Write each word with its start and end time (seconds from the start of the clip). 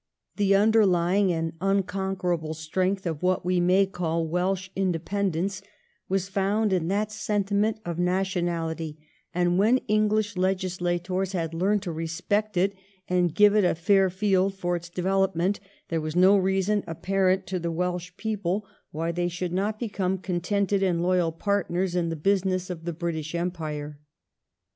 The 0.37 0.55
underlying 0.55 1.31
and 1.31 1.53
unconquerable 1.61 2.55
strength 2.55 3.05
of 3.05 3.21
what 3.21 3.45
we 3.45 3.59
may 3.59 3.85
call 3.85 4.25
Welsh 4.27 4.71
independence 4.75 5.61
was 6.09 6.27
found 6.27 6.73
in 6.73 6.87
that 6.87 7.11
sentiment 7.11 7.79
of 7.85 7.99
nationality, 7.99 8.97
and 9.31 9.59
when 9.59 9.77
English 9.87 10.35
legislators 10.37 11.33
had 11.33 11.53
learned 11.53 11.83
to 11.83 11.91
respect 11.91 12.57
it 12.57 12.73
and 13.07 13.35
give 13.35 13.55
it 13.55 13.63
a 13.63 13.75
fair 13.75 14.09
field 14.09 14.55
for 14.55 14.75
its 14.75 14.89
development 14.89 15.59
there 15.89 16.01
was 16.01 16.15
no 16.15 16.35
reason 16.35 16.83
apparent 16.87 17.45
to 17.45 17.59
the 17.59 17.69
Welsh 17.71 18.11
people 18.17 18.65
why 18.89 19.11
they 19.11 19.27
should 19.27 19.53
not 19.53 19.77
become 19.77 20.17
contented 20.17 20.81
and 20.81 21.03
loyal 21.03 21.31
partners 21.31 21.93
in 21.93 22.09
the 22.09 22.15
business 22.15 22.71
of 22.71 22.85
the 22.85 22.93
British 22.93 23.35
Empire. 23.35 23.99